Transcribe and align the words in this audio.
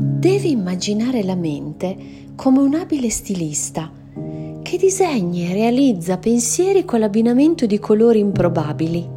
Devi 0.00 0.52
immaginare 0.52 1.24
la 1.24 1.34
mente 1.34 1.96
come 2.36 2.60
un 2.60 2.74
abile 2.74 3.10
stilista 3.10 3.90
che 4.62 4.76
disegna 4.76 5.48
e 5.48 5.52
realizza 5.52 6.18
pensieri 6.18 6.84
con 6.84 7.00
l'abbinamento 7.00 7.66
di 7.66 7.80
colori 7.80 8.20
improbabili. 8.20 9.08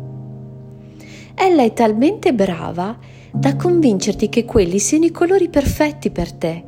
Ella 1.36 1.62
è 1.62 1.74
talmente 1.74 2.34
brava 2.34 2.98
da 3.32 3.56
convincerti 3.56 4.28
che 4.28 4.44
quelli 4.44 4.80
siano 4.80 5.06
i 5.06 5.12
colori 5.12 5.50
perfetti 5.50 6.10
per 6.10 6.32
te, 6.32 6.64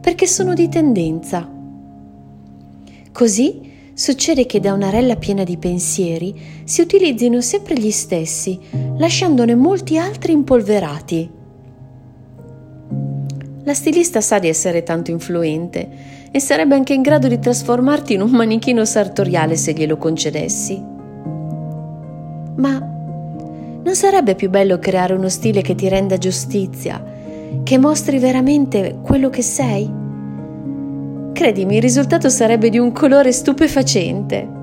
perché 0.00 0.26
sono 0.26 0.54
di 0.54 0.70
tendenza. 0.70 1.46
Così 3.12 3.70
succede 3.92 4.46
che 4.46 4.60
da 4.60 4.72
una 4.72 4.88
rella 4.88 5.16
piena 5.16 5.44
di 5.44 5.58
pensieri 5.58 6.34
si 6.64 6.80
utilizzino 6.80 7.42
sempre 7.42 7.74
gli 7.74 7.90
stessi, 7.90 8.58
lasciandone 8.96 9.54
molti 9.54 9.98
altri 9.98 10.32
impolverati. 10.32 11.36
La 13.68 13.74
stilista 13.74 14.22
sa 14.22 14.38
di 14.38 14.48
essere 14.48 14.82
tanto 14.82 15.10
influente 15.10 15.86
e 16.30 16.40
sarebbe 16.40 16.74
anche 16.74 16.94
in 16.94 17.02
grado 17.02 17.28
di 17.28 17.38
trasformarti 17.38 18.14
in 18.14 18.22
un 18.22 18.30
manichino 18.30 18.86
sartoriale 18.86 19.56
se 19.56 19.74
glielo 19.74 19.98
concedessi. 19.98 20.82
Ma 22.56 22.78
non 22.78 23.94
sarebbe 23.94 24.34
più 24.36 24.48
bello 24.48 24.78
creare 24.78 25.12
uno 25.12 25.28
stile 25.28 25.60
che 25.60 25.74
ti 25.74 25.86
renda 25.86 26.16
giustizia, 26.16 27.04
che 27.62 27.76
mostri 27.76 28.18
veramente 28.18 29.00
quello 29.02 29.28
che 29.28 29.42
sei? 29.42 29.92
Credimi, 31.34 31.76
il 31.76 31.82
risultato 31.82 32.30
sarebbe 32.30 32.70
di 32.70 32.78
un 32.78 32.90
colore 32.90 33.32
stupefacente. 33.32 34.57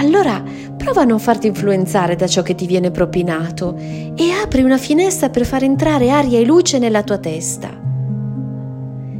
Allora 0.00 0.42
prova 0.78 1.02
a 1.02 1.04
non 1.04 1.18
farti 1.18 1.46
influenzare 1.46 2.16
da 2.16 2.26
ciò 2.26 2.40
che 2.40 2.54
ti 2.54 2.64
viene 2.64 2.90
propinato 2.90 3.76
e 3.76 4.30
apri 4.42 4.62
una 4.62 4.78
finestra 4.78 5.28
per 5.28 5.44
far 5.44 5.62
entrare 5.62 6.10
aria 6.10 6.38
e 6.38 6.44
luce 6.46 6.78
nella 6.78 7.02
tua 7.02 7.18
testa. 7.18 7.68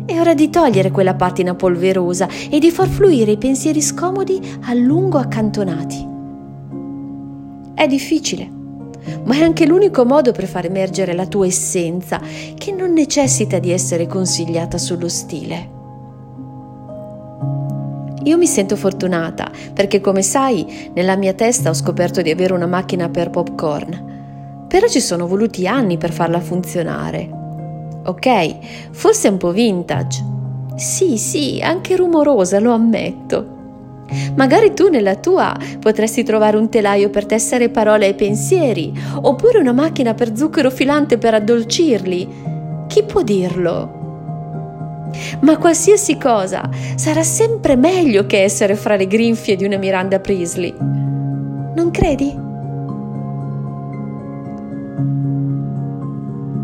È 0.06 0.18
ora 0.18 0.32
di 0.32 0.48
togliere 0.48 0.90
quella 0.90 1.14
patina 1.14 1.54
polverosa 1.54 2.26
e 2.48 2.58
di 2.58 2.70
far 2.70 2.88
fluire 2.88 3.32
i 3.32 3.36
pensieri 3.36 3.82
scomodi 3.82 4.40
a 4.62 4.72
lungo 4.72 5.18
accantonati. 5.18 6.08
È 7.74 7.86
difficile, 7.86 8.50
ma 9.24 9.34
è 9.34 9.42
anche 9.42 9.66
l'unico 9.66 10.06
modo 10.06 10.32
per 10.32 10.46
far 10.46 10.64
emergere 10.64 11.12
la 11.12 11.26
tua 11.26 11.44
essenza, 11.44 12.18
che 12.56 12.72
non 12.72 12.94
necessita 12.94 13.58
di 13.58 13.70
essere 13.70 14.06
consigliata 14.06 14.78
sullo 14.78 15.10
stile. 15.10 15.78
Io 18.24 18.36
mi 18.36 18.46
sento 18.46 18.76
fortunata 18.76 19.50
perché, 19.72 20.00
come 20.00 20.22
sai, 20.22 20.90
nella 20.94 21.16
mia 21.16 21.32
testa 21.32 21.70
ho 21.70 21.74
scoperto 21.74 22.20
di 22.20 22.30
avere 22.30 22.52
una 22.52 22.66
macchina 22.66 23.08
per 23.08 23.30
popcorn. 23.30 24.66
Però 24.68 24.86
ci 24.86 25.00
sono 25.00 25.26
voluti 25.26 25.66
anni 25.66 25.96
per 25.96 26.12
farla 26.12 26.40
funzionare. 26.40 27.28
Ok, 28.04 28.90
forse 28.92 29.28
è 29.28 29.30
un 29.30 29.36
po' 29.38 29.52
vintage. 29.52 30.24
Sì, 30.76 31.16
sì, 31.18 31.60
anche 31.62 31.96
rumorosa, 31.96 32.60
lo 32.60 32.72
ammetto. 32.72 33.58
Magari 34.34 34.74
tu 34.74 34.88
nella 34.88 35.16
tua 35.16 35.56
potresti 35.78 36.22
trovare 36.22 36.56
un 36.56 36.68
telaio 36.68 37.10
per 37.10 37.26
tessere 37.26 37.68
parole 37.68 38.08
e 38.08 38.14
pensieri, 38.14 38.92
oppure 39.22 39.58
una 39.58 39.72
macchina 39.72 40.14
per 40.14 40.36
zucchero 40.36 40.70
filante 40.70 41.18
per 41.18 41.34
addolcirli. 41.34 42.28
Chi 42.86 43.02
può 43.04 43.22
dirlo? 43.22 43.99
Ma 45.40 45.56
qualsiasi 45.56 46.16
cosa 46.16 46.68
sarà 46.94 47.22
sempre 47.22 47.76
meglio 47.76 48.26
che 48.26 48.42
essere 48.42 48.76
fra 48.76 48.96
le 48.96 49.06
grinfie 49.06 49.56
di 49.56 49.64
una 49.64 49.76
Miranda 49.76 50.20
Priestley. 50.20 50.74
Non 50.78 51.90
credi? 51.90 52.48